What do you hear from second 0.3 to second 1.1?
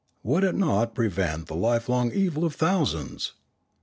it not